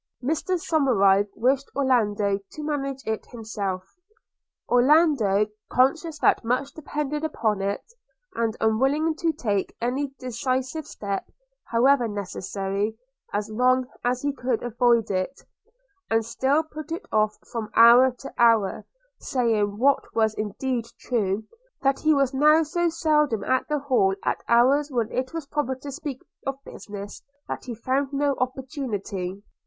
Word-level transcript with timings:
Mr 0.23 0.59
Somerive 0.59 1.27
wished 1.35 1.69
Orlando 1.75 2.39
to 2.53 2.63
manage 2.63 3.03
it 3.05 3.27
himself.– 3.27 3.83
Orlando, 4.67 5.45
conscious 5.71 6.17
that 6.17 6.43
much 6.43 6.73
depended 6.73 7.23
upon 7.23 7.61
it, 7.61 7.83
and 8.33 8.57
unwilling 8.59 9.13
to 9.17 9.31
take 9.31 9.75
any 9.79 10.07
decisive 10.17 10.87
step, 10.87 11.29
however 11.65 12.07
necessary, 12.07 12.97
as 13.31 13.51
long 13.51 13.85
as 14.03 14.23
he 14.23 14.33
could 14.33 14.63
avoid 14.63 15.11
it, 15.11 15.41
had 16.09 16.25
still 16.25 16.63
put 16.63 16.91
it 16.91 17.05
off 17.11 17.37
from 17.51 17.69
hour 17.75 18.09
to 18.09 18.33
hour; 18.39 18.85
saying, 19.19 19.77
what 19.77 20.15
was 20.15 20.33
indeed 20.33 20.87
true, 20.99 21.43
that 21.83 21.99
he 21.99 22.11
was 22.11 22.33
now 22.33 22.63
so 22.63 22.89
seldom 22.89 23.43
at 23.43 23.67
the 23.67 23.77
Hall 23.77 24.15
at 24.25 24.41
hours 24.47 24.89
when 24.89 25.11
it 25.11 25.31
was 25.31 25.45
proper 25.45 25.75
to 25.75 25.91
speak 25.91 26.23
of 26.47 26.57
business, 26.63 27.21
that 27.47 27.65
he 27.65 27.75
found 27.75 28.11
no 28.11 28.33
opportunity. 28.39 29.43